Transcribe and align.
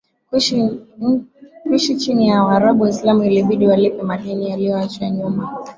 kuishi 1.67 1.95
chini 1.95 2.27
ya 2.27 2.43
Waarabu 2.43 2.83
Waislamu 2.83 3.23
Ilibidi 3.23 3.67
walipe 3.67 4.01
madeni 4.03 4.49
yaliyoachwa 4.49 5.09
nyuma 5.09 5.57